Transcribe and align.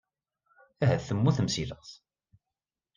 Ahat 0.83 1.05
temmutem 1.07 1.47
seg 1.49 1.67
laẓ. 1.69 1.89